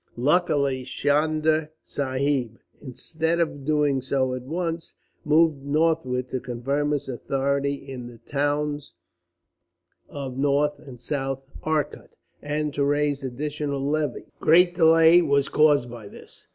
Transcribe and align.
"Luckily 0.17 0.83
Chunda 0.83 1.69
Sahib, 1.83 2.57
instead 2.81 3.39
of 3.39 3.63
doing 3.65 4.01
so 4.01 4.33
at 4.33 4.41
once, 4.41 4.95
moved 5.23 5.61
northwards 5.63 6.31
to 6.31 6.39
confirm 6.39 6.89
his 6.89 7.07
authority 7.07 7.75
in 7.75 8.07
the 8.07 8.17
towns 8.17 8.95
of 10.09 10.39
North 10.39 10.79
and 10.79 10.99
South 10.99 11.43
Arcot, 11.61 12.15
and 12.41 12.73
to 12.73 12.83
raise 12.83 13.21
additional 13.23 13.79
levies. 13.87 14.25
Great 14.39 14.73
delay 14.73 15.21
was 15.21 15.49
caused 15.49 15.87
by 15.87 16.07
this. 16.07 16.47